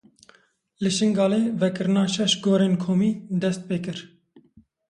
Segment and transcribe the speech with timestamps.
[0.81, 3.11] Li Şingalê vekirina şeş gorên komî
[3.41, 3.99] dest pê kir.